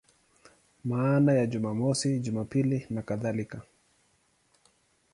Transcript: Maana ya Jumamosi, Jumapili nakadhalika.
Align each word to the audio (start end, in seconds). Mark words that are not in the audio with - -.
Maana 0.85 1.33
ya 1.33 1.45
Jumamosi, 1.47 2.19
Jumapili 2.19 2.87
nakadhalika. 2.89 3.61